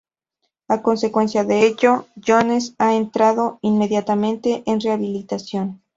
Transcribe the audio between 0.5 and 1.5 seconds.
A consecuencia